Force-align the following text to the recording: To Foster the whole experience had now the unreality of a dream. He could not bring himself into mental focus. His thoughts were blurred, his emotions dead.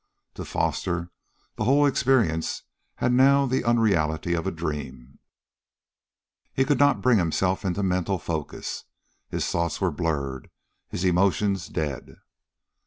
To 0.33 0.45
Foster 0.45 1.11
the 1.57 1.65
whole 1.65 1.85
experience 1.85 2.63
had 2.95 3.13
now 3.13 3.45
the 3.45 3.63
unreality 3.63 4.33
of 4.33 4.47
a 4.47 4.51
dream. 4.51 5.19
He 6.55 6.65
could 6.65 6.79
not 6.79 7.03
bring 7.03 7.19
himself 7.19 7.63
into 7.63 7.83
mental 7.83 8.17
focus. 8.17 8.85
His 9.29 9.45
thoughts 9.45 9.79
were 9.79 9.91
blurred, 9.91 10.49
his 10.89 11.03
emotions 11.05 11.67
dead. 11.67 12.15